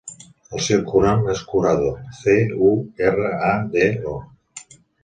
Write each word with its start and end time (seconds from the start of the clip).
El 0.53 0.61
seu 0.67 0.79
cognom 0.91 1.29
és 1.35 1.43
Curado: 1.53 1.91
ce, 2.23 2.37
u, 2.73 2.75
erra, 3.13 3.31
a, 3.53 3.57
de, 3.79 3.89
o. 4.17 4.21